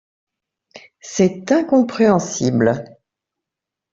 C’est 0.99 1.51
incompréhensible. 1.51 2.83